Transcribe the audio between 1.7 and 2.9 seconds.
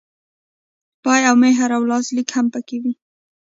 او لاسلیک هم پکې